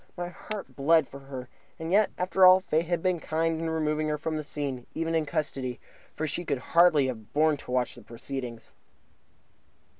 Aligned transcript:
My 0.17 0.29
heart 0.29 0.75
bled 0.75 1.07
for 1.07 1.19
her. 1.19 1.47
And 1.77 1.91
yet, 1.91 2.09
after 2.17 2.43
all, 2.43 2.59
Fate 2.61 2.87
had 2.87 3.03
been 3.03 3.19
kind 3.19 3.61
in 3.61 3.69
removing 3.69 4.07
her 4.07 4.17
from 4.17 4.35
the 4.35 4.43
scene, 4.43 4.87
even 4.95 5.13
in 5.13 5.27
custody, 5.27 5.79
for 6.15 6.25
she 6.25 6.43
could 6.43 6.57
hardly 6.73 7.05
have 7.05 7.33
borne 7.33 7.55
to 7.57 7.69
watch 7.71 7.93
the 7.93 8.01
proceedings. 8.01 8.71